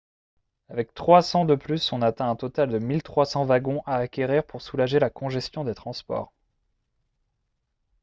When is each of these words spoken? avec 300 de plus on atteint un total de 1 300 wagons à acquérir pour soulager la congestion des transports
avec 0.69 0.95
300 0.95 1.45
de 1.45 1.53
plus 1.53 1.91
on 1.93 2.01
atteint 2.01 2.27
un 2.27 2.35
total 2.35 2.69
de 2.71 2.79
1 2.79 3.01
300 3.01 3.45
wagons 3.45 3.83
à 3.85 3.97
acquérir 3.97 4.43
pour 4.43 4.59
soulager 4.63 4.97
la 4.97 5.11
congestion 5.11 5.63
des 5.63 5.75
transports 5.75 6.33